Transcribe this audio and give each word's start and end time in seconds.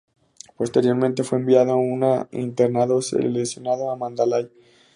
Posteriormente, 0.57 1.23
fue 1.23 1.37
enviado 1.37 1.73
a 1.73 1.75
un 1.75 2.27
internado 2.31 3.03
salesiano 3.03 3.93
en 3.93 3.99
Mandalay. 3.99 4.49